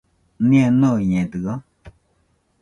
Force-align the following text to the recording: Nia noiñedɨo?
Nia 0.47 0.67
noiñedɨo? 0.79 1.53